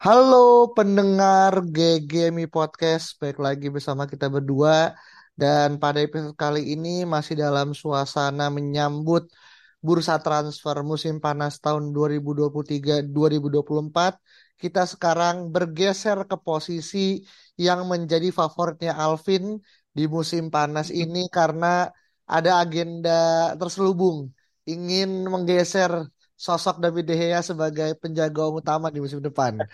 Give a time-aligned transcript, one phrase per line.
[0.00, 4.92] Halo pendengar GGMI Podcast, baik lagi bersama kita berdua.
[5.32, 9.32] Dan pada episode kali ini masih dalam suasana menyambut
[9.80, 14.20] bursa transfer musim panas tahun 2023-2024.
[14.60, 17.24] Kita sekarang bergeser ke posisi
[17.56, 19.56] yang menjadi favoritnya Alvin
[19.96, 21.88] di musim panas ini karena
[22.28, 24.28] ada agenda terselubung.
[24.68, 26.04] Ingin menggeser
[26.40, 29.60] sosok David De Gea sebagai penjaga utama di musim depan.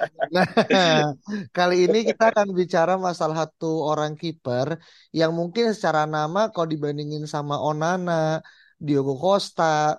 [0.74, 1.14] Nah,
[1.54, 4.74] kali ini kita akan bicara masalah satu orang kiper
[5.14, 8.42] yang mungkin secara nama kalau dibandingin sama Onana,
[8.74, 9.94] Diogo Costa,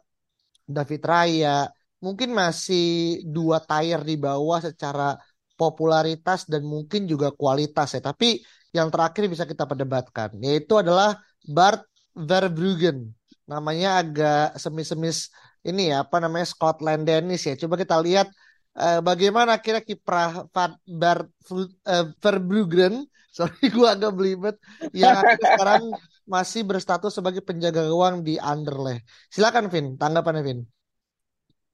[0.67, 1.71] David Raya,
[2.03, 5.15] mungkin masih dua tier di bawah secara
[5.55, 8.01] popularitas dan mungkin juga kualitas ya.
[8.03, 8.43] Tapi
[8.75, 11.15] yang terakhir bisa kita perdebatkan yaitu adalah
[11.47, 13.15] Bart Verbruggen.
[13.47, 15.31] Namanya agak semis-semis
[15.67, 17.59] ini ya apa namanya Scotland Dennis ya.
[17.59, 18.31] Coba kita lihat
[18.79, 23.03] uh, bagaimana kira kiprah Bar uh, Verbruggen,
[23.37, 24.55] sorry gue agak belibet,
[24.95, 25.91] yang sekarang
[26.27, 29.03] masih berstatus sebagai penjaga gawang di Anderlecht.
[29.29, 30.59] Silakan Vin, tanggapannya Vin.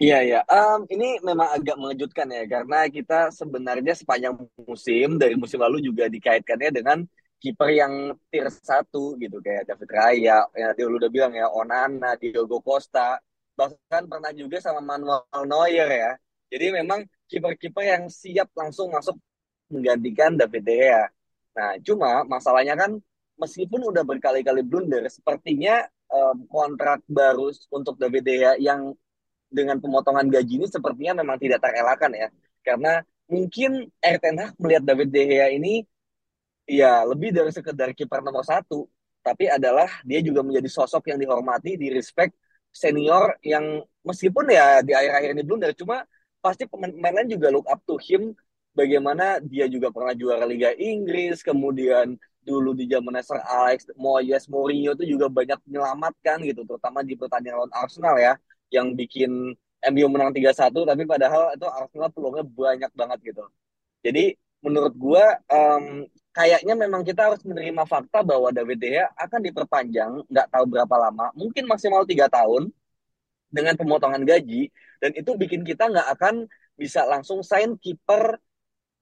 [0.01, 5.61] Iya ya, um, ini memang agak mengejutkan ya karena kita sebenarnya sepanjang musim dari musim
[5.61, 6.97] lalu juga dikaitkannya dengan
[7.39, 7.93] kiper yang
[8.27, 13.21] tier satu gitu kayak David Raya, ya dia udah bilang ya Onana, Diogo Costa,
[13.53, 16.11] bahkan pernah juga sama Manuel Neuer ya.
[16.53, 19.17] Jadi memang kiper-kiper yang siap langsung masuk
[19.73, 21.03] menggantikan David De Gea.
[21.57, 22.97] Nah, cuma masalahnya kan
[23.41, 25.81] meskipun udah berkali-kali blunder, sepertinya
[26.13, 28.93] um, kontrak baru untuk David De Gea yang
[29.49, 32.29] dengan pemotongan gaji ini sepertinya memang tidak terelakkan ya.
[32.61, 35.81] Karena mungkin Erik Ten Hag melihat David De Gea ini
[36.69, 38.85] ya lebih dari sekedar kiper nomor satu,
[39.25, 42.35] tapi adalah dia juga menjadi sosok yang dihormati, di respect
[42.73, 46.03] senior yang meskipun ya di akhir-akhir ini belum dari cuma
[46.43, 48.33] pasti pemain lain juga look up to him
[48.75, 54.97] bagaimana dia juga pernah juara Liga Inggris kemudian dulu di zaman Sir Alex Moyes Mourinho
[54.97, 58.35] itu juga banyak menyelamatkan gitu terutama di pertandingan lawan Arsenal ya
[58.73, 59.55] yang bikin
[59.93, 63.43] MU menang 3-1 tapi padahal itu Arsenal peluangnya banyak banget gitu.
[64.03, 69.39] Jadi menurut gua um, kayaknya memang kita harus menerima fakta bahwa David De Gea akan
[69.43, 72.71] diperpanjang nggak tahu berapa lama mungkin maksimal tiga tahun
[73.53, 74.71] dengan pemotongan gaji.
[74.97, 78.41] Dan itu bikin kita nggak akan bisa langsung sign kiper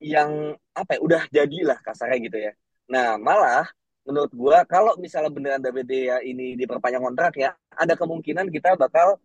[0.02, 2.52] yang apa ya udah jadilah kasarnya gitu ya.
[2.90, 3.64] Nah malah
[4.02, 8.74] menurut gua kalau misalnya beneran David De Gea ini diperpanjang kontrak ya ada kemungkinan kita
[8.74, 9.16] bakal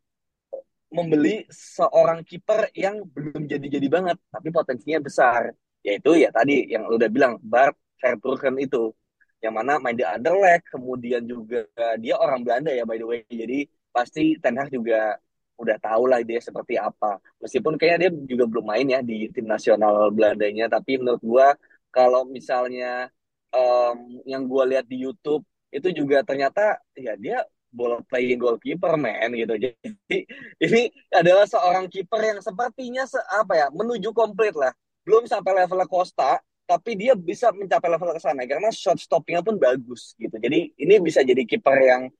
[0.87, 5.51] membeli seorang kiper yang belum jadi-jadi banget tapi potensinya besar
[5.87, 8.91] yaitu ya tadi yang lu udah bilang Bart Verbruggen itu.
[9.39, 11.63] Yang mana main di Anderlecht kemudian juga
[12.01, 13.21] dia orang Belanda ya by the way.
[13.31, 15.15] Jadi pasti Ten Hag juga
[15.57, 17.21] udah tahu lah dia seperti apa.
[17.39, 20.67] Meskipun kayaknya dia juga belum main ya di tim nasional Belandanya.
[20.67, 21.47] Tapi menurut gua
[21.93, 23.07] kalau misalnya
[23.55, 29.31] um, yang gua lihat di YouTube itu juga ternyata ya dia bola playing goalkeeper man
[29.37, 29.53] gitu.
[29.61, 30.17] Jadi
[30.65, 30.81] ini
[31.13, 34.73] adalah seorang kiper yang sepertinya se apa ya menuju komplit lah
[35.07, 39.55] belum sampai level Costa tapi dia bisa mencapai level ke sana karena shot stoppingnya pun
[39.55, 40.35] bagus gitu.
[40.35, 42.11] Jadi ini bisa jadi kiper yang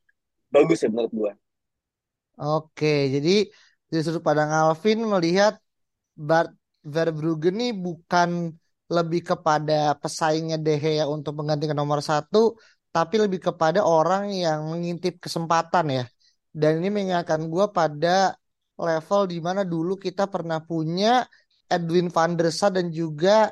[0.48, 1.32] bagus ya menurut gua.
[2.40, 3.52] Oke, jadi
[3.92, 5.60] di sudut pandang Alvin melihat
[6.16, 8.56] Bart Verbruggen ini bukan
[8.88, 12.56] lebih kepada pesaingnya De Gea untuk menggantikan nomor satu,
[12.96, 16.04] tapi lebih kepada orang yang mengintip kesempatan ya.
[16.56, 18.40] Dan ini mengingatkan gue pada
[18.80, 21.28] level di mana dulu kita pernah punya
[21.68, 23.52] Edwin van der Sar dan juga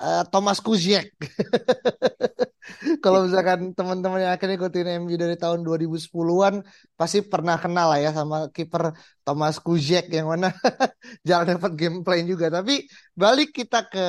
[0.00, 1.12] uh, Thomas Kuziek.
[3.04, 6.66] Kalau misalkan teman-teman yang akhirnya ikutin MU dari tahun 2010-an
[6.98, 8.90] pasti pernah kenal lah ya sama kiper
[9.22, 10.50] Thomas Kuziek yang mana
[11.28, 12.50] jarang dapat gameplay juga.
[12.50, 12.84] Tapi
[13.14, 14.06] balik kita ke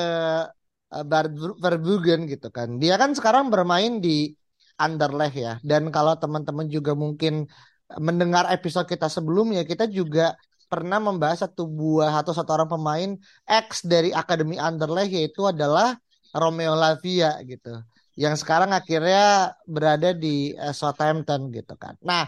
[0.90, 2.68] uh, gitu kan.
[2.82, 4.34] Dia kan sekarang bermain di
[4.78, 5.52] Anderlecht ya.
[5.62, 7.46] Dan kalau teman-teman juga mungkin
[7.96, 10.36] mendengar episode kita sebelumnya, kita juga
[10.68, 13.10] pernah membahas satu buah atau satu orang pemain
[13.48, 15.96] X dari Akademi Anderlecht yaitu adalah
[16.36, 17.80] Romeo Lavia gitu
[18.18, 21.94] yang sekarang akhirnya berada di uh, Southampton gitu kan.
[22.02, 22.26] Nah,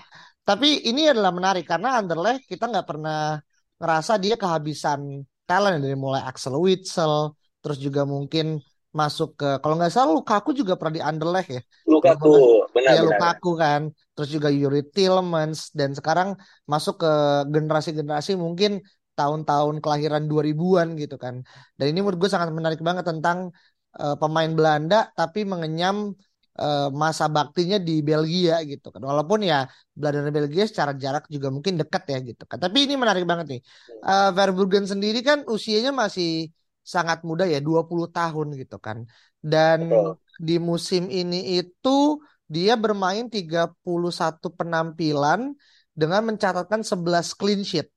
[0.51, 3.39] Tapi ini adalah menarik karena Anderlecht kita nggak pernah
[3.79, 8.59] ngerasa dia kehabisan talent dari mulai Axel Witsel, terus juga mungkin
[8.91, 11.63] masuk ke kalau nggak salah Lukaku juga pernah di Anderlecht ya.
[11.87, 13.07] Lukaku, benar Ya benar.
[13.07, 13.81] Lukaku kan,
[14.19, 16.35] terus juga Yuri Tielemans dan sekarang
[16.67, 17.13] masuk ke
[17.55, 18.83] generasi-generasi mungkin
[19.15, 21.47] tahun-tahun kelahiran 2000-an gitu kan.
[21.79, 23.55] Dan ini menurut gue sangat menarik banget tentang
[24.01, 26.17] uh, pemain Belanda tapi mengenyam
[26.59, 29.03] uh, masa baktinya di Belgia gitu kan.
[29.07, 32.59] Walaupun ya Belanda dan Belgia secara jarak juga mungkin dekat ya gitu kan.
[32.59, 33.61] Tapi ini menarik banget nih.
[34.03, 39.05] Uh, Verbruggen sendiri kan usianya masih sangat muda ya 20 tahun gitu kan.
[39.41, 40.11] Dan Betul.
[40.41, 45.55] di musim ini itu dia bermain 31 penampilan
[45.94, 47.88] dengan mencatatkan 11 clean sheet.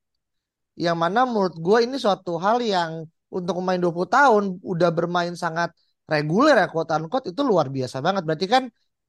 [0.78, 5.74] Yang mana menurut gue ini suatu hal yang untuk pemain 20 tahun udah bermain sangat
[6.06, 8.24] reguler ya quote unquote itu luar biasa banget.
[8.28, 8.64] Berarti kan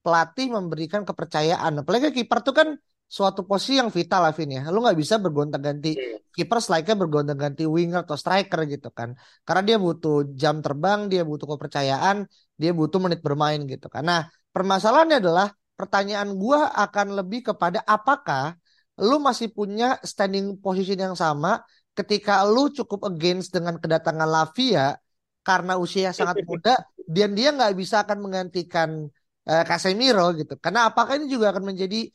[0.05, 1.81] pelatih memberikan kepercayaan.
[1.85, 2.69] Apalagi kiper tuh kan
[3.05, 4.63] suatu posisi yang vital lah Vin ya.
[4.73, 5.95] Lu nggak bisa bergonta-ganti
[6.35, 9.15] kiper like-nya bergonta-ganti winger atau striker gitu kan.
[9.47, 12.27] Karena dia butuh jam terbang, dia butuh kepercayaan,
[12.59, 14.03] dia butuh menit bermain gitu kan.
[14.03, 14.21] Nah,
[14.51, 18.59] permasalahannya adalah pertanyaan gua akan lebih kepada apakah
[18.99, 21.63] lu masih punya standing position yang sama
[21.95, 24.99] ketika lu cukup against dengan kedatangan Lavia
[25.43, 26.75] karena usia sangat muda
[27.07, 29.07] dan dia nggak bisa akan menggantikan
[29.47, 30.57] uh, Casemiro gitu.
[30.59, 32.09] Karena apakah ini juga akan menjadi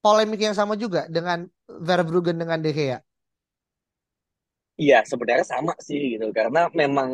[0.00, 2.98] polemik yang sama juga dengan Verbruggen dengan De Gea?
[4.80, 6.26] Iya, sebenarnya sama sih gitu.
[6.32, 7.08] Karena memang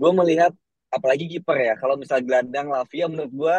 [0.00, 0.52] gue melihat
[0.88, 1.72] apalagi kiper ya.
[1.80, 3.56] Kalau misalnya gelandang Lavia menurut gue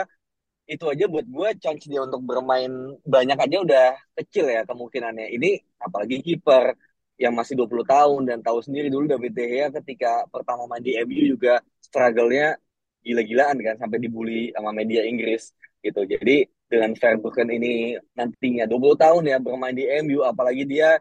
[0.74, 2.72] itu aja buat gue chance dia untuk bermain
[3.06, 3.86] banyak aja udah
[4.18, 5.28] kecil ya kemungkinannya.
[5.36, 5.50] Ini
[5.86, 6.74] apalagi kiper
[7.22, 10.98] yang masih 20 tahun dan tahu sendiri dulu David De Gea ketika pertama main di
[10.98, 12.58] MU juga struggle-nya
[13.06, 15.54] gila-gilaan kan sampai dibully sama media Inggris
[15.86, 16.02] gitu.
[16.06, 20.96] Jadi dengan Verbruggen ini nantinya 20 tahun ya bermain di MU apalagi dia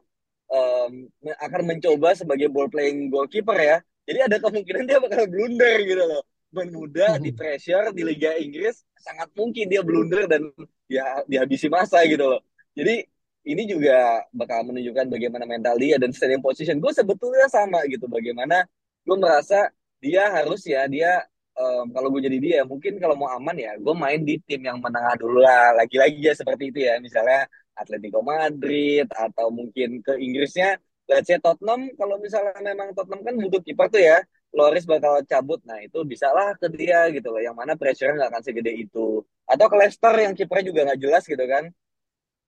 [0.50, 1.06] um,
[1.38, 3.78] akan mencoba sebagai ball playing goalkeeper ya.
[4.11, 6.26] Jadi ada kemungkinan dia bakal blunder gitu loh.
[6.50, 10.50] Bermuda di pressure di Liga Inggris sangat mungkin dia blunder dan
[10.90, 12.43] ya dihabisi masa gitu loh.
[12.75, 13.06] Jadi
[13.46, 16.82] ini juga bakal menunjukkan bagaimana mental dia dan standing position.
[16.82, 18.11] Gue sebetulnya sama gitu.
[18.11, 18.67] Bagaimana
[19.06, 19.70] gue merasa
[20.02, 21.22] dia harus ya dia
[21.61, 24.79] um, kalau gue jadi dia mungkin kalau mau aman ya gue main di tim yang
[24.81, 25.77] menengah dulu lah.
[25.77, 26.97] Lagi-lagi ya seperti itu ya.
[26.99, 27.47] Misalnya
[27.77, 30.81] Atletico Madrid atau mungkin ke Inggrisnya
[31.11, 31.93] let's say Tottenham.
[31.99, 34.19] Kalau misalnya memang Tottenham kan butuh kiper tuh ya
[34.57, 35.61] Loris bakal cabut.
[35.69, 37.43] Nah itu bisa lah ke dia gitu loh.
[37.43, 39.23] Yang mana pressure nggak akan segede itu.
[39.47, 41.65] Atau ke Leicester yang kipernya juga nggak jelas gitu kan.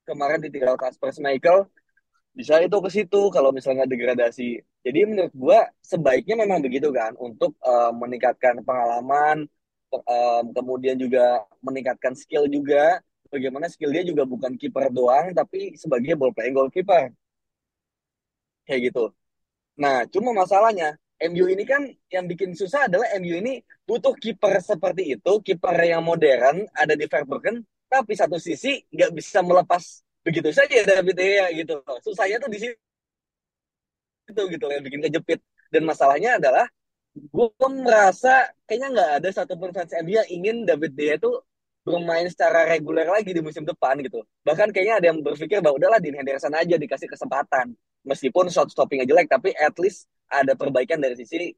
[0.03, 1.70] Kemarin ditinggal Kasper Schmeichel
[2.32, 4.61] bisa itu ke situ kalau misalnya degradasi.
[4.84, 9.46] Jadi menurut gua sebaiknya memang begitu kan untuk uh, meningkatkan pengalaman
[9.93, 13.00] um, kemudian juga meningkatkan skill juga.
[13.32, 17.12] Bagaimana skill dia juga bukan kiper doang tapi sebagai ball playing goalkeeper.
[18.67, 19.05] Kayak gitu.
[19.81, 25.14] Nah cuma masalahnya MU ini kan yang bikin susah adalah MU ini butuh kiper seperti
[25.14, 30.86] itu kiper yang modern ada di Verbruggen tapi satu sisi nggak bisa melepas begitu saja
[30.86, 32.78] David Gea gitu susahnya tuh di situ
[34.30, 35.42] gitu yang bikin kejepit
[35.74, 36.66] dan masalahnya adalah
[37.12, 41.44] gue merasa kayaknya nggak ada satupun fans MU ingin David De Gea tuh
[41.82, 44.22] bermain secara reguler lagi di musim depan gitu.
[44.46, 47.74] Bahkan kayaknya ada yang berpikir bahwa udahlah Dean Henderson aja dikasih kesempatan.
[48.06, 51.50] Meskipun shot stoppingnya jelek, tapi at least ada perbaikan dari sisi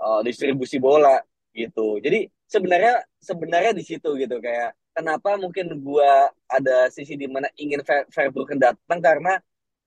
[0.00, 1.16] uh, distribusi bola
[1.56, 1.96] gitu.
[2.00, 7.80] Jadi sebenarnya sebenarnya di situ gitu kayak kenapa mungkin gua ada sisi di mana ingin
[8.10, 9.38] Verbruggen datang karena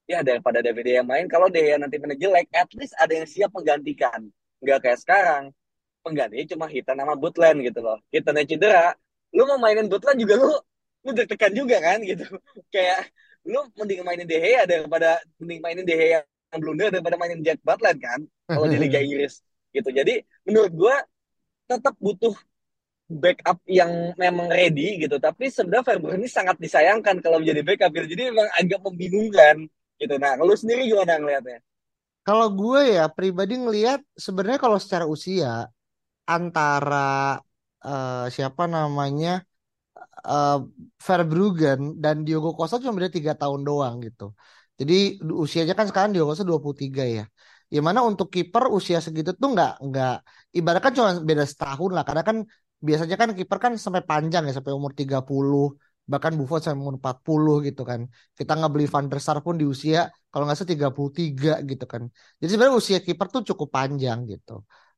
[0.10, 3.52] ya daripada David yang main kalau dia nanti mana jelek, at least ada yang siap
[3.56, 4.28] menggantikan.
[4.64, 5.44] Nggak kayak sekarang
[6.04, 7.98] penggantinya cuma Hitan sama Butland gitu loh.
[8.12, 8.92] Hitannya cedera,
[9.34, 10.52] lu mau mainin Butland juga lu
[11.04, 12.24] lu deg-degan juga kan gitu
[12.74, 13.12] kayak
[13.44, 17.60] lu mending mainin De Gea daripada mending mainin De Gea yang blunder daripada mainin Jack
[17.60, 19.44] Butland kan kalau di Liga Inggris
[19.76, 20.96] gitu jadi menurut gue
[21.68, 22.32] tetap butuh
[23.10, 25.20] backup yang memang ready gitu.
[25.20, 28.08] Tapi sebenarnya Verbruggen ini sangat disayangkan kalau menjadi backup gitu.
[28.18, 29.56] Jadi memang agak membingungkan
[30.00, 30.16] gitu.
[30.18, 31.60] Nah kalau sendiri gimana ngelihatnya
[32.24, 35.68] kalau gue ya pribadi ngelihat sebenarnya kalau secara usia
[36.24, 37.40] antara
[37.84, 39.44] uh, siapa namanya
[40.24, 40.64] uh,
[41.06, 44.32] Verbruggen dan Diogo Costa cuma beda tiga tahun doang gitu.
[44.80, 47.24] Jadi usianya kan sekarang Diogo Costa 23 ya.
[47.74, 50.14] Yang mana untuk kiper usia segitu tuh nggak nggak
[50.58, 52.04] ibaratkan cuma beda setahun lah.
[52.08, 52.38] Karena kan
[52.88, 55.64] biasanya kan kiper kan sampai panjang ya sampai umur 30
[56.12, 58.02] bahkan Buffon sampai umur 40 gitu kan.
[58.38, 60.00] Kita nggak beli Van der Sar pun di usia
[60.32, 62.04] kalau nggak salah 33 gitu kan.
[62.40, 64.52] Jadi sebenarnya usia kiper tuh cukup panjang gitu.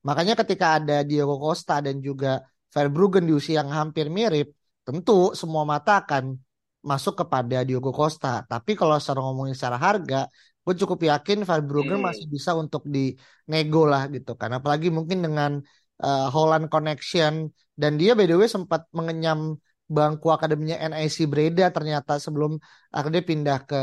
[0.07, 2.41] Makanya ketika ada Diogo Costa dan juga
[2.73, 4.47] Verbruggen di usia yang hampir mirip,
[4.83, 6.35] tentu semua mata akan
[6.83, 8.27] masuk kepada Diogo Costa.
[8.51, 10.27] Tapi kalau secara ngomongin secara harga,
[10.65, 12.07] gue cukup yakin Verbruggen Hmm.
[12.09, 14.49] masih bisa untuk dinego lah gitu kan.
[14.57, 15.51] Apalagi mungkin dengan
[16.01, 17.51] uh, Holland Connection.
[17.75, 22.57] Dan dia by the way sempat mengenyam bangku akademinya NIC Breda ternyata sebelum
[22.89, 23.81] akhirnya pindah ke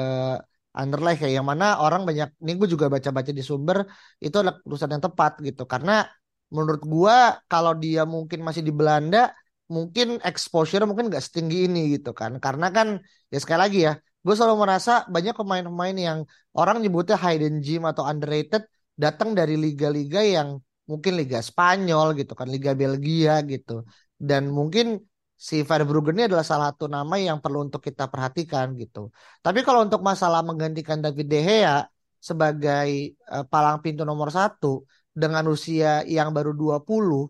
[0.73, 3.85] Anderlecht ya yang mana orang banyak ini gue juga baca-baca di sumber
[4.25, 5.63] itu adalah keputusan yang tepat gitu.
[5.69, 6.09] Karena
[6.49, 7.17] menurut gua
[7.49, 9.33] kalau dia mungkin masih di Belanda
[9.69, 12.41] mungkin exposure mungkin nggak setinggi ini gitu kan.
[12.41, 12.89] Karena kan
[13.33, 13.93] ya sekali lagi ya
[14.23, 16.19] gue selalu merasa banyak pemain-pemain yang
[16.55, 18.63] orang nyebutnya hidden gem atau underrated
[18.95, 23.73] datang dari liga-liga yang mungkin liga Spanyol gitu kan liga Belgia gitu.
[24.29, 24.87] Dan mungkin
[25.49, 29.11] si Verbruggen ini adalah salah satu nama yang perlu untuk kita perhatikan gitu.
[29.45, 31.77] Tapi kalau untuk masalah menggantikan David De Gea
[32.23, 37.27] sebagai uh, palang pintu nomor satu dengan usia yang baru 20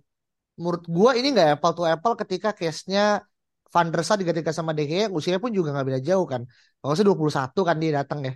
[0.61, 3.25] menurut gua ini nggak apple to apple ketika case-nya
[3.73, 6.45] Van der Sar digantikan sama De Gea usianya pun juga nggak beda jauh kan.
[6.81, 8.33] Kalau saya 21 kan dia datang ya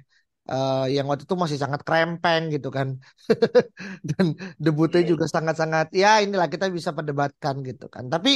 [0.53, 2.88] uh, yang waktu itu masih sangat krempeng gitu kan.
[4.09, 4.26] Dan
[4.65, 5.11] debutnya Hmm.
[5.12, 8.05] juga sangat-sangat ya inilah kita bisa perdebatkan gitu kan.
[8.12, 8.31] Tapi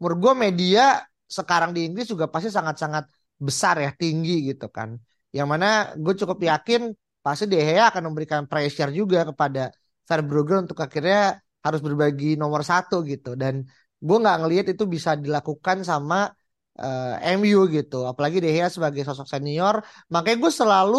[0.00, 0.82] menurut gua media
[1.26, 3.04] sekarang di Inggris juga pasti sangat-sangat
[3.46, 4.90] besar ya tinggi gitu kan.
[5.36, 5.66] Yang mana
[5.98, 6.80] gue cukup yakin
[7.24, 9.60] pasti De Gea akan memberikan pressure juga kepada
[10.06, 13.34] Verbruggen untuk akhirnya harus berbagi nomor satu gitu.
[13.34, 13.66] Dan
[14.06, 16.30] gue nggak ngelihat itu bisa dilakukan sama
[16.80, 18.06] uh, MU gitu.
[18.10, 19.82] Apalagi De Gea sebagai sosok senior.
[20.14, 20.98] Makanya gue selalu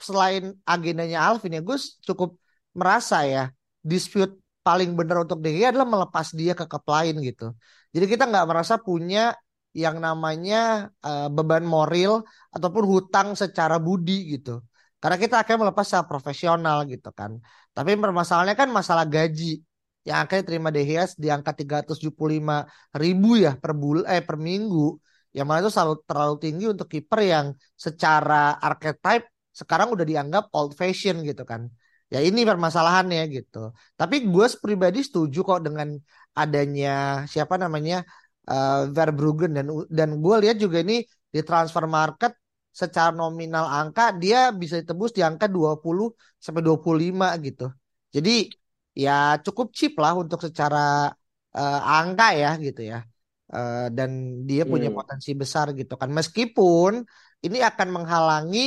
[0.00, 2.36] selain agendanya Alvin ya gue cukup
[2.74, 3.50] merasa ya
[3.84, 4.34] dispute
[4.64, 7.52] paling benar untuk Gea adalah melepas dia ke klub lain gitu.
[7.92, 9.36] Jadi kita nggak merasa punya
[9.76, 14.64] yang namanya uh, beban moral ataupun hutang secara budi gitu.
[14.98, 17.36] Karena kita akan melepas secara profesional gitu kan.
[17.76, 19.60] Tapi permasalahannya kan masalah gaji
[20.08, 22.64] yang akan diterima De Gea di angka 375
[22.96, 24.96] ribu ya per bulan eh per minggu.
[25.36, 30.72] Yang mana itu selalu terlalu tinggi untuk kiper yang secara archetype sekarang udah dianggap old
[30.80, 31.62] fashion gitu kan.
[32.12, 33.58] Ya ini permasalahannya gitu.
[33.98, 35.88] Tapi gue pribadi setuju kok dengan
[36.40, 37.96] adanya siapa namanya
[38.50, 39.66] uh, Verbruggen dan
[39.98, 40.96] dan gue lihat juga ini
[41.34, 42.32] di transfer market
[42.80, 46.06] secara nominal angka dia bisa ditebus di angka 20
[46.44, 47.64] sampai 25 gitu.
[48.14, 48.30] Jadi
[49.04, 51.10] ya cukup cheap lah untuk secara
[51.58, 52.98] uh, angka ya gitu ya.
[53.54, 54.10] Uh, dan
[54.48, 54.96] dia punya Hmm.
[54.98, 56.10] potensi besar gitu kan.
[56.18, 56.92] Meskipun
[57.44, 58.58] ini akan menghalangi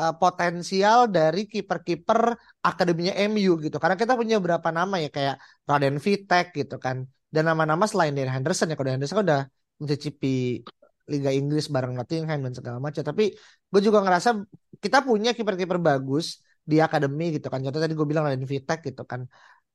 [0.00, 2.20] uh, potensial dari kiper-kiper
[2.62, 5.36] akademinya MU gitu karena kita punya beberapa nama ya kayak
[5.68, 9.42] Raden Vitek gitu kan dan nama-nama selain dari Henderson ya kalau Henderson kan udah
[9.80, 10.62] mencicipi
[11.06, 13.34] Liga Inggris bareng Nottingham dan segala macam tapi
[13.70, 14.42] gue juga ngerasa
[14.82, 17.62] kita punya kiper-kiper bagus di akademi gitu kan.
[17.62, 19.22] Contoh tadi gue bilang Raden Vitek gitu kan.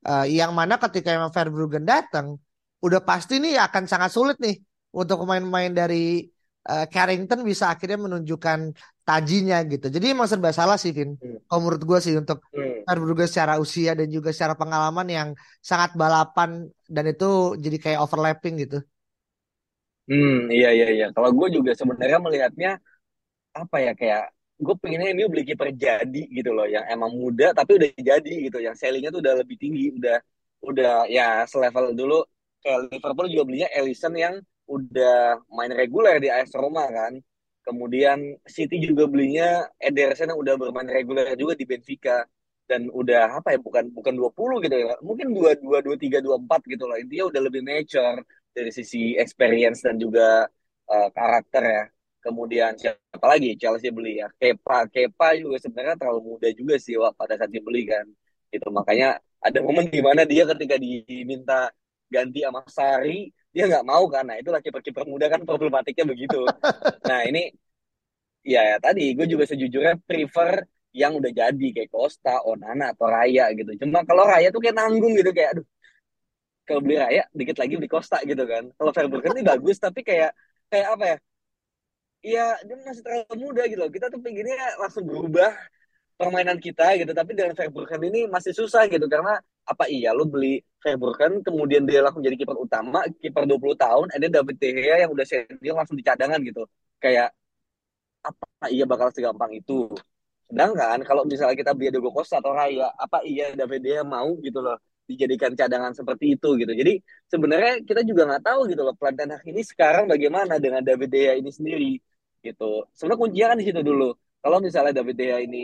[0.03, 2.35] Uh, yang mana ketika emang Verbruggen datang,
[2.83, 4.59] udah pasti nih akan sangat sulit nih
[4.91, 6.27] untuk pemain-pemain dari
[6.69, 8.59] uh, Carrington bisa akhirnya menunjukkan
[9.07, 9.87] tajinya gitu.
[9.95, 11.17] Jadi emang serba salah sih, Vin.
[11.21, 11.37] Hmm.
[11.47, 12.83] Kalau menurut gue sih untuk Hmm.
[12.85, 15.29] Verbruggen secara usia dan juga secara pengalaman yang
[15.61, 18.81] sangat balapan dan itu jadi kayak overlapping gitu.
[20.09, 21.05] Hmm, iya iya iya.
[21.15, 22.69] Kalau gue juga sebenarnya melihatnya
[23.61, 24.21] apa ya kayak
[24.65, 28.57] gue pengennya MU beli kiper jadi gitu loh, yang emang muda tapi udah jadi gitu,
[28.67, 30.15] yang sellingnya tuh udah lebih tinggi, udah
[30.69, 32.15] udah ya selevel dulu.
[32.63, 34.35] Kayak Liverpool juga belinya Alisson yang
[34.75, 37.13] udah main reguler di AS Roma kan.
[37.61, 38.17] Kemudian
[38.49, 42.25] City juga belinya Ederson yang udah bermain reguler juga di Benfica
[42.65, 44.95] dan udah apa ya bukan bukan 20 gitu ya.
[45.03, 46.97] Mungkin 22 23 24 gitu loh.
[46.97, 48.17] Intinya udah lebih mature
[48.55, 50.47] dari sisi experience dan juga
[50.89, 51.83] uh, karakter ya.
[52.21, 57.09] Kemudian siapa lagi Chelsea beli ya Kepa Kepa juga sebenarnya terlalu muda juga sih wah,
[57.17, 58.05] pada saat dibeli kan
[58.53, 61.73] itu makanya ada momen di mana dia ketika diminta
[62.13, 66.41] ganti sama Sari dia nggak mau kan nah itulah kiper-kiper muda kan problematiknya begitu
[67.09, 67.51] nah ini
[68.43, 73.51] ya, ya tadi gue juga sejujurnya prefer yang udah jadi kayak Costa, Onana atau Raya
[73.55, 75.65] gitu cuma kalau Raya tuh kayak nanggung gitu kayak aduh
[76.67, 80.31] kalau beli Raya dikit lagi beli Costa gitu kan kalau Verbruggen ini bagus tapi kayak
[80.71, 81.17] kayak apa ya
[82.21, 83.89] Iya, dia masih terlalu muda gitu loh.
[83.89, 85.57] Kita tuh pengennya langsung berubah
[86.21, 87.11] permainan kita gitu.
[87.17, 89.09] Tapi dengan Verbruggen ini masih susah gitu.
[89.09, 94.05] Karena apa iya lo beli Verbruggen, kemudian dia langsung jadi kiper utama, kiper 20 tahun,
[94.17, 96.65] and then David De yang udah senior langsung di cadangan gitu.
[96.97, 97.29] Kayak
[98.25, 99.89] apa iya bakal segampang itu.
[100.49, 104.59] Sedangkan kalau misalnya kita beli Diego Costa atau Raya, apa iya David De mau gitu
[104.65, 104.77] loh
[105.09, 106.71] dijadikan cadangan seperti itu gitu.
[106.73, 106.93] Jadi
[107.31, 111.21] sebenarnya kita juga nggak tahu gitu loh Ten Hag ini sekarang bagaimana dengan David De
[111.41, 111.91] ini sendiri
[112.45, 112.89] gitu.
[112.97, 114.09] Sebenarnya kuncinya kan di situ dulu.
[114.41, 115.63] Kalau misalnya David De ini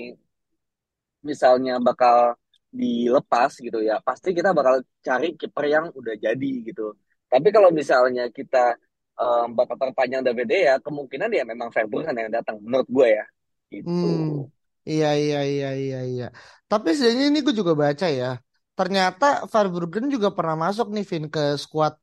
[1.25, 2.37] misalnya bakal
[2.71, 6.93] dilepas gitu ya, pasti kita bakal cari kiper yang udah jadi gitu.
[7.27, 8.75] Tapi kalau misalnya kita
[9.19, 13.25] um, bakal perpanjang David ya kemungkinan ya memang Verbruggen yang datang menurut gue ya
[13.73, 13.87] gitu.
[13.87, 14.47] Hmm,
[14.87, 16.25] iya iya iya iya iya.
[16.71, 18.39] Tapi sejauh ini gue juga baca ya.
[18.77, 21.93] Ternyata Verbruggen juga pernah masuk nih Vin ke skuad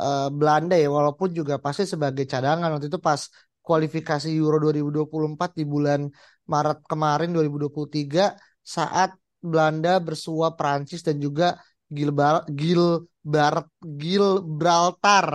[0.00, 3.20] eh, Belanda ya, walaupun juga pasti sebagai cadangan waktu itu pas
[3.66, 6.00] kualifikasi Euro 2024 di bulan
[6.46, 9.10] Maret kemarin 2023 saat
[9.50, 11.46] Belanda bersua Prancis dan juga
[11.86, 13.54] Gilbar Gilbar
[14.00, 15.26] Gibraltar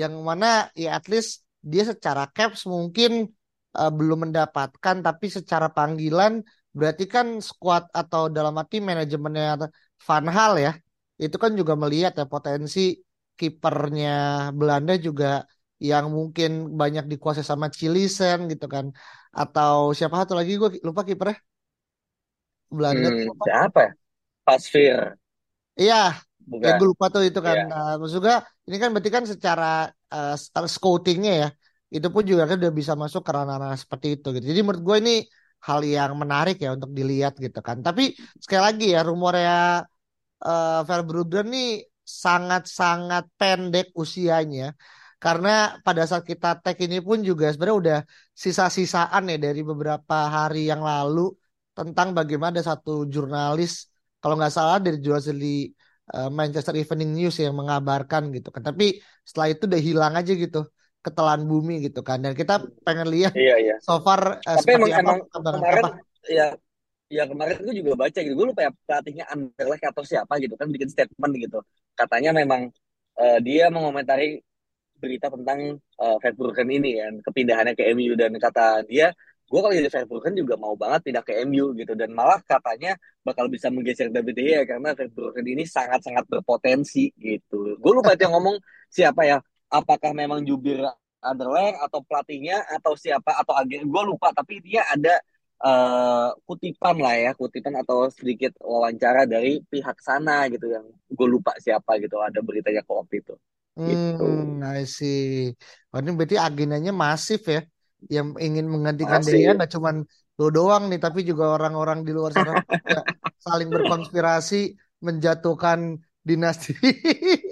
[0.00, 1.30] yang mana ya at least
[1.64, 3.10] dia secara caps mungkin
[3.78, 6.44] eh, belum mendapatkan tapi secara panggilan
[6.76, 9.66] berarti kan squad atau dalam arti manajemennya
[10.06, 10.72] Van Hal ya
[11.16, 12.80] itu kan juga melihat ya potensi
[13.40, 14.08] kipernya
[14.58, 15.26] Belanda juga
[15.90, 18.86] yang mungkin banyak dikuasai sama Cilisen gitu kan.
[19.40, 21.36] Atau siapa satu lagi gue lupa kipernya
[22.70, 23.44] Belanda Hmm, lupa.
[23.44, 23.92] siapa ya?
[24.46, 25.18] Pasveer
[25.80, 25.94] Iya,
[26.64, 26.78] ya bukan?
[26.78, 27.56] gue lupa tuh itu kan.
[27.56, 27.62] Iya.
[27.70, 28.22] Nah, maksud
[28.66, 29.64] ini kan berarti kan secara
[30.14, 31.46] eh, s- scoutingnya ya,
[31.94, 34.44] itu pun juga kan udah bisa masuk ke ranah-ranah seperti itu gitu.
[34.50, 35.12] Jadi menurut gue ini
[35.66, 37.76] hal yang menarik ya untuk dilihat gitu kan.
[37.86, 38.02] Tapi
[38.42, 39.52] sekali lagi ya rumornya
[40.46, 41.66] eh Verbruggen nih
[42.22, 44.64] sangat-sangat pendek usianya.
[45.22, 45.48] Karena
[45.86, 47.98] pada saat kita tag ini pun juga sebenarnya udah
[48.44, 51.20] sisa-sisaan ya dari beberapa hari yang lalu
[51.76, 55.68] tentang bagaimana satu jurnalis kalau nggak salah dari jurnalis di
[56.16, 58.64] eh, Manchester Evening News yang mengabarkan gitu kan.
[58.64, 60.60] Tapi setelah itu udah hilang aja gitu
[61.04, 62.18] ketelan bumi gitu kan.
[62.24, 63.74] Dan kita pengen lihat Iya iya.
[63.84, 65.88] so far eh, Tapi seperti emang apa emang kemarin apa.
[66.26, 66.46] ya
[67.06, 68.34] ya kemarin gue juga baca gitu.
[68.34, 71.58] Gue lupa ya pelatihnya Anderlecht atau siapa gitu kan bikin statement gitu.
[71.94, 72.72] Katanya memang
[73.20, 74.40] eh, dia mengomentari
[74.96, 79.12] berita tentang uh, Verbruggen ini kan kepindahannya ke MU dan kata dia
[79.46, 81.94] gue kalau jadi Verbruggen juga mau banget pindah ke MU gitu.
[81.94, 87.78] Dan malah katanya bakal bisa menggeser David Gea karena Verbruggen ini sangat-sangat berpotensi gitu.
[87.78, 88.58] Gue lupa itu yang ngomong
[88.90, 89.38] siapa ya.
[89.70, 90.82] Apakah memang jubir
[91.22, 95.18] Anderlecht atau pelatihnya atau siapa atau agen gue lupa tapi dia ada
[95.58, 101.56] uh, kutipan lah ya kutipan atau sedikit wawancara dari pihak sana gitu yang gue lupa
[101.58, 103.34] siapa gitu ada beritanya ke waktu itu.
[103.76, 104.24] Gitu.
[104.24, 105.52] Hmm, I see.
[105.92, 107.60] Oh, berarti agendanya masif ya.
[108.06, 109.96] Yang ingin menggantikan Dea masih nggak cuman
[110.36, 112.60] lo doang nih, tapi juga orang-orang di luar sana
[113.40, 116.76] saling berkonspirasi menjatuhkan dinasti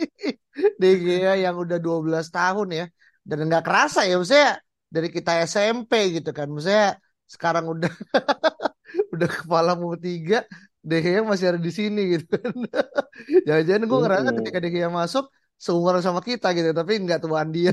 [0.80, 2.86] De Gea yang udah 12 tahun ya.
[3.24, 4.60] Dan nggak kerasa ya, maksudnya
[4.92, 6.50] dari kita SMP gitu kan.
[6.52, 7.90] Maksudnya sekarang udah
[9.14, 10.44] udah kepala mau tiga,
[10.84, 12.54] De Gea masih ada di sini gitu kan.
[13.48, 17.72] Jangan-jangan gue ngerasa ketika Gea masuk seumuran sama kita gitu, tapi nggak tuan dia.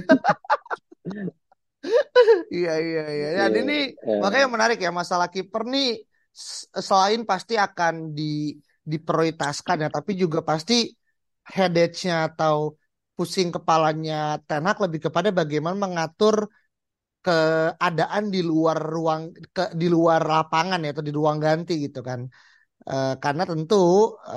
[2.56, 3.28] Iya iya iya.
[3.38, 3.74] Ya, Iya, ini
[4.22, 5.86] makanya eh, menarik ya masalah kiper nih
[6.88, 8.24] selain pasti akan di
[8.92, 10.74] diprioritaskan ya, tapi juga pasti
[11.56, 12.56] headache-nya atau
[13.16, 14.14] pusing kepalanya
[14.48, 16.36] Ten Hag lebih kepada bagaimana mengatur
[17.26, 19.22] keadaan di luar ruang
[19.56, 22.22] ke di luar lapangan ya atau di ruang ganti gitu kan.
[22.90, 23.76] Eh, karena tentu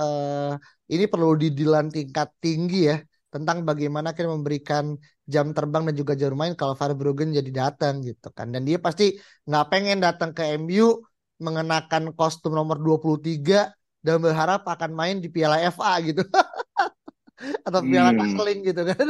[0.00, 0.52] eh,
[0.94, 2.96] ini perlu didilan tingkat tinggi ya
[3.34, 4.94] tentang bagaimana kita memberikan
[5.26, 8.54] jam terbang dan juga jam main kalau Verbruggen jadi datang gitu kan.
[8.54, 9.18] Dan dia pasti
[9.48, 11.02] nggak pengen datang ke MU
[11.42, 16.22] mengenakan kostum nomor 23 dan berharap akan main di Piala FA gitu
[17.66, 18.20] atau Piala hmm.
[18.22, 19.06] Carling gitu kan.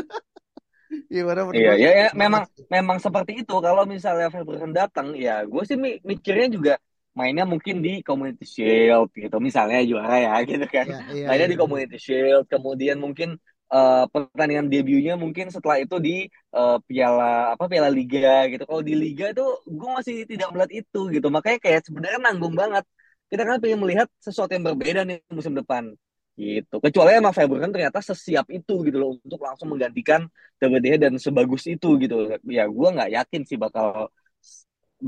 [1.13, 3.55] Gimana Iya, gue ya, ya memang memang seperti itu.
[3.61, 6.73] Kalau misalnya Verbruggen datang, ya gue sih mi- mikirnya juga
[7.15, 10.87] mainnya mungkin di Community Shield gitu, misalnya juara ya gitu kan.
[10.89, 11.63] Ya, iya Mainnya iya di iya.
[11.63, 13.39] Community Shield, kemudian mungkin
[13.75, 18.63] eh, pertandingan debutnya mungkin setelah itu di eh, Piala apa Piala Liga gitu.
[18.69, 19.45] Kalau di Liga itu
[19.79, 21.27] gue masih tidak melihat itu gitu.
[21.37, 22.85] Makanya kayak sebenarnya nanggung banget.
[23.31, 25.85] Kita kan pengen melihat sesuatu yang berbeda nih musim depan
[26.39, 26.75] gitu.
[26.83, 30.27] Kecuali emang Verbruggen ternyata sesiap itu gitu loh untuk langsung menggantikan
[30.59, 32.15] TBDH dan sebagus itu gitu
[32.51, 34.11] ya gue nggak yakin sih bakal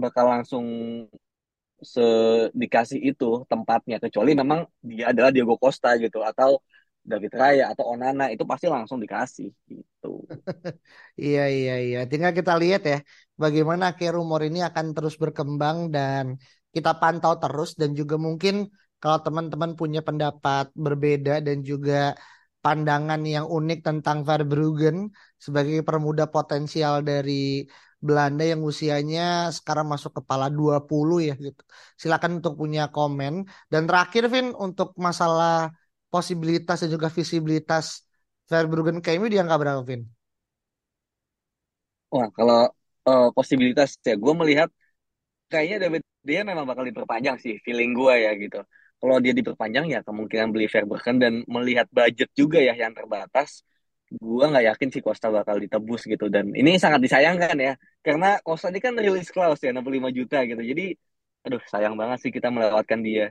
[0.03, 0.65] bakal langsung
[1.93, 2.01] se
[2.57, 6.57] dikasih itu tempatnya kecuali memang dia adalah Diego Costa gitu atau
[7.11, 10.09] David Raya atau Onana itu pasti langsung dikasih gitu
[11.23, 11.99] Iya, iya, iya.
[12.11, 12.97] Tinggal kita lihat ya,
[13.43, 16.25] bagaimana akhir rumor ini akan terus berkembang dan
[16.75, 18.55] kita pantau terus dan juga mungkin
[19.01, 21.95] kalau teman-teman punya pendapat berbeda dan juga
[22.65, 24.97] pandangan yang unik tentang Verbruggen
[25.45, 27.33] sebagai permuda potensial dari
[28.07, 29.21] Belanda yang usianya
[29.57, 31.63] sekarang masuk kepala 20 ya gitu.
[32.03, 33.33] Silakan untuk punya komen.
[33.73, 35.73] Dan terakhir Vin untuk masalah
[36.13, 37.87] posibilitas dan juga visibilitas
[38.51, 40.03] Verbruggen KMU dia angka berapa Vin?
[42.13, 42.59] wah kalau
[43.09, 44.69] eh, posibilitas ya gue melihat
[45.53, 48.59] kayaknya David dia memang bakal diperpanjang sih feeling gue ya gitu.
[49.01, 53.63] Kalau dia diperpanjang ya kemungkinan beli Verbruggen dan melihat budget juga ya yang terbatas
[54.13, 56.27] gue nggak yakin si Costa bakal ditebus gitu.
[56.35, 57.73] Dan ini sangat disayangkan ya
[58.07, 60.63] karena Costa ini kan rilis clause ya 65 juta gitu.
[60.63, 60.85] Jadi
[61.47, 63.31] aduh sayang banget sih kita melewatkan dia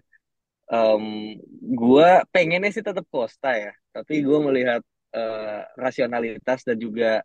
[0.72, 4.82] um, gue pengennya sih tetap Costa ya tapi gue melihat
[5.16, 7.24] uh, rasionalitas dan juga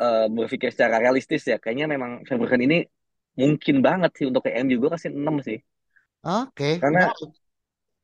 [0.00, 1.60] uh, berpikir secara realistis ya.
[1.60, 2.78] Kayaknya memang Verbruggen ini
[3.36, 5.60] mungkin banget sih untuk ke MU gue kasih 6 sih.
[6.26, 6.74] Oke okay.
[6.80, 7.12] karena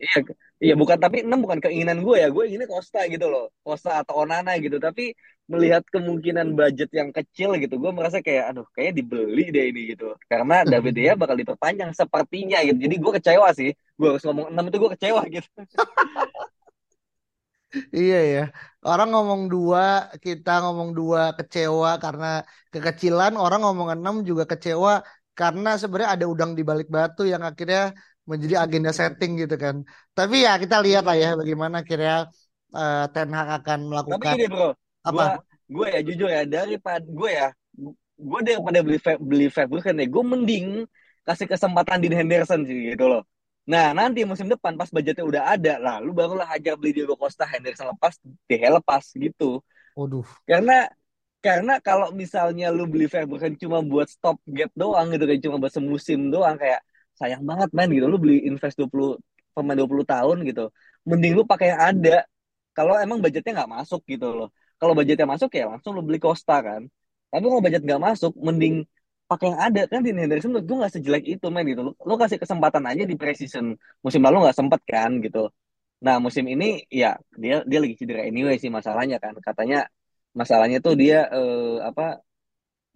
[0.03, 0.19] Iya,
[0.65, 4.15] iya bukan tapi enam bukan keinginan gue ya, gue ini Costa gitu loh, Costa atau
[4.23, 4.77] Onana gitu.
[4.87, 5.03] Tapi
[5.53, 10.05] melihat kemungkinan budget yang kecil gitu, gue merasa kayak aduh kayaknya dibeli deh ini gitu.
[10.31, 12.79] Karena David Dea bakal diperpanjang sepertinya gitu.
[12.85, 15.49] Jadi gue kecewa sih, gue harus ngomong enam itu gue kecewa gitu.
[17.99, 18.41] Iya ya,
[18.89, 19.81] orang ngomong dua,
[20.25, 22.27] kita ngomong dua kecewa karena
[22.73, 24.93] kekecilan, orang ngomong enam juga kecewa
[25.39, 27.81] karena sebenarnya ada udang di balik batu yang akhirnya
[28.29, 29.83] menjadi agenda setting gitu kan.
[30.15, 32.31] Tapi ya kita lihat lah ya bagaimana kira
[32.75, 34.35] uh, Ten Hag akan melakukan.
[34.35, 34.71] Tapi ini bro,
[35.03, 35.43] apa?
[35.67, 37.49] Gue ya jujur ya daripada gue ya,
[38.19, 39.47] gue daripada beli beli
[39.81, 40.67] kan ya, gue mending
[41.23, 43.23] kasih kesempatan di Henderson sih gitu loh.
[43.63, 47.95] Nah nanti musim depan pas budgetnya udah ada, lalu barulah hajar beli Diego Costa, Henderson
[47.95, 48.19] lepas,
[48.51, 49.63] DH lepas gitu.
[49.95, 50.27] Waduh.
[50.45, 50.91] Karena
[51.43, 55.75] karena kalau misalnya lu beli kan cuma buat stop gap doang gitu kayak cuma buat
[55.75, 56.83] semusim doang kayak
[57.21, 58.07] sayang banget main gitu.
[58.13, 59.19] Lu beli invest 20
[59.55, 60.63] pemain 20 tahun gitu.
[61.09, 62.17] Mending lu pakai yang ada
[62.77, 64.49] kalau emang budgetnya nggak masuk gitu loh.
[64.81, 66.83] Kalau budgetnya masuk ya langsung lu beli Costa kan.
[67.33, 68.75] Tapi kalau budget nggak masuk mending
[69.31, 69.81] pakai yang ada.
[69.89, 73.03] Kan di Henderson menurut gue nggak sejelek itu main gitu lu, lu kasih kesempatan aja
[73.11, 73.67] di preseason
[74.05, 75.49] musim lalu nggak sempet kan gitu.
[76.05, 79.35] Nah musim ini ya dia dia lagi cedera anyway sih masalahnya kan.
[79.41, 79.89] Katanya
[80.41, 82.03] masalahnya tuh dia eh, apa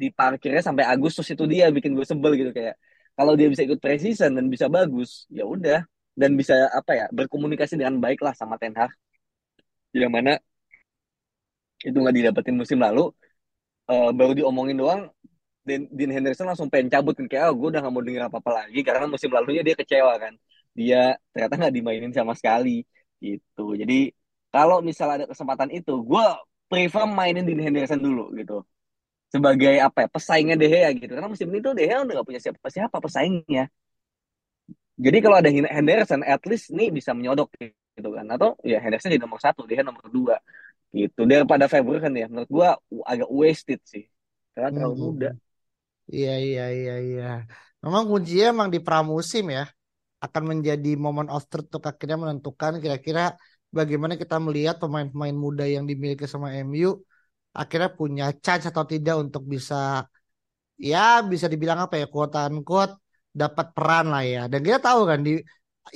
[0.00, 2.50] di parkirnya sampai Agustus itu dia bikin gue sebel gitu.
[2.56, 2.76] Kayak
[3.16, 5.80] kalau dia bisa ikut preseason dan bisa bagus ya udah.
[6.16, 8.88] Dan bisa apa ya berkomunikasi dengan baik lah sama Ten Hag.
[9.92, 10.32] Yang mana
[11.84, 13.12] itu nggak didapetin musim lalu
[13.92, 15.00] uh, baru diomongin doang
[15.66, 17.26] dan Dean Henderson langsung pengen cabut kan.
[17.28, 20.12] Kayak oh, gue udah gak mau denger apa apa lagi karena musim lalunya dia kecewa
[20.16, 20.34] kan.
[20.76, 22.84] Dia ternyata nggak dimainin sama sekali
[23.20, 23.76] gitu.
[23.76, 24.12] Jadi
[24.52, 26.26] kalau misal ada kesempatan itu gue
[26.70, 28.64] prefer mainin Dean Henderson dulu gitu
[29.30, 31.12] sebagai apa ya pesaingnya De Gea gitu.
[31.12, 33.64] Karena musim ini tuh De Gea udah gak punya siapa-siapa pesaingnya.
[34.96, 38.26] Jadi kalau ada Henderson at least nih bisa menyodok gitu kan.
[38.32, 40.40] Atau ya Henderson jadi nomor satu dia nomor dua
[40.94, 41.28] gitu.
[41.28, 42.68] Daripada Februari kan ya menurut gua
[43.04, 44.08] agak wasted sih.
[44.56, 45.04] Karena terlalu hmm.
[45.04, 45.30] muda.
[46.06, 47.30] Iya iya iya iya.
[47.84, 49.68] Memang kuncinya emang di pramusim ya.
[50.16, 53.36] Akan menjadi momen of truth untuk akhirnya menentukan kira-kira
[53.68, 57.04] bagaimana kita melihat pemain-pemain muda yang dimiliki sama MU
[57.60, 59.74] akhirnya punya chance atau tidak untuk bisa
[60.90, 60.98] ya
[61.32, 62.94] bisa dibilang apa ya quote unquote
[63.40, 64.40] dapat peran lah ya.
[64.52, 65.32] Dan kita tahu kan di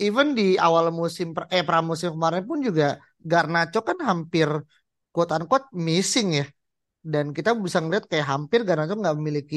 [0.05, 2.85] even di awal musim eh pramusim kemarin pun juga
[3.31, 4.49] Garnacho kan hampir
[5.13, 6.45] quote unquote missing ya.
[7.13, 9.57] Dan kita bisa ngeliat kayak hampir Garnacho nggak memiliki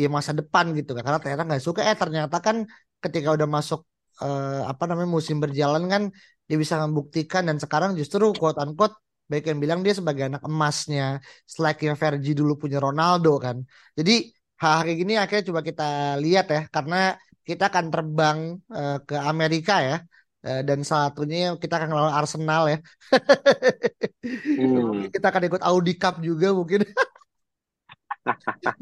[0.00, 2.56] ya masa depan gitu kan karena ternyata nggak suka eh ternyata kan
[3.04, 3.80] ketika udah masuk
[4.22, 6.02] eh, apa namanya musim berjalan kan
[6.48, 8.94] dia bisa membuktikan dan sekarang justru quote unquote
[9.30, 11.20] baik yang bilang dia sebagai anak emasnya
[11.86, 13.56] yang Vergi dulu punya Ronaldo kan.
[13.98, 16.96] Jadi hal kayak gini akhirnya coba kita lihat ya karena
[17.48, 18.38] kita akan terbang
[18.72, 19.96] uh, ke Amerika ya.
[20.38, 22.78] Uh, dan satunya kita akan melawan Arsenal ya.
[24.22, 25.04] Hmm.
[25.14, 26.86] kita akan ikut Audi Cup juga mungkin.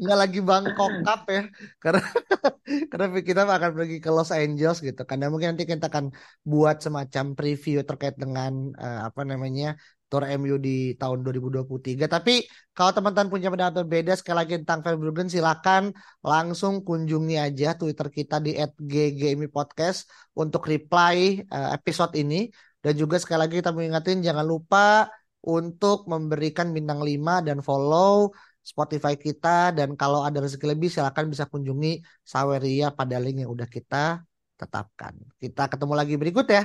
[0.01, 1.41] Nggak lagi Bangkok Cup ya
[1.79, 2.01] karena
[2.91, 6.11] karena kita akan pergi ke Los Angeles gitu karena mungkin nanti kita akan
[6.43, 12.07] buat semacam preview terkait dengan uh, apa namanya Tour MU di tahun 2023.
[12.07, 15.91] Tapi kalau teman-teman punya pendapat berbeda sekali lagi tentang Verbruggen silakan
[16.23, 20.07] langsung kunjungi aja Twitter kita di @ggmi podcast
[20.39, 22.47] untuk reply uh, episode ini
[22.79, 25.11] dan juga sekali lagi kita mengingatin jangan lupa
[25.43, 28.31] untuk memberikan bintang 5 dan follow
[28.63, 33.67] Spotify kita dan kalau ada rezeki lebih silakan bisa kunjungi Saweria pada link yang udah
[33.67, 34.27] kita
[34.59, 35.15] tetapkan.
[35.39, 36.63] Kita ketemu lagi berikut ya.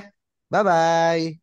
[0.51, 1.42] Bye bye.